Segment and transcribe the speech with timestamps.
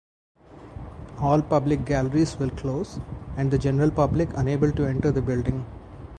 [1.19, 2.99] All public galleries will close
[3.37, 5.63] and the general public unable to enter the building.